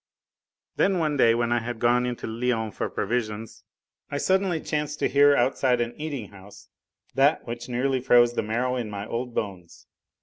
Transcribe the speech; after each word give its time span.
Then 0.77 0.97
one 0.97 1.15
day 1.15 1.35
when 1.35 1.51
I 1.51 1.59
had 1.59 1.77
gone 1.77 2.07
into 2.07 2.25
Lyons 2.25 2.75
for 2.75 2.89
provisions, 2.89 3.63
I 4.09 4.17
suddenly 4.17 4.59
chanced 4.59 4.97
to 4.97 5.07
hear 5.07 5.35
outside 5.35 5.79
an 5.79 5.93
eating 5.95 6.29
house 6.29 6.69
that 7.13 7.45
which 7.45 7.69
nearly 7.69 7.99
froze 7.99 8.33
the 8.33 8.41
marrow 8.41 8.75
in 8.77 8.89
my 8.89 9.05
old 9.05 9.35
bones. 9.35 9.85